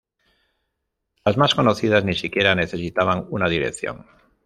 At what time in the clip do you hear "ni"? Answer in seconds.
2.03-2.15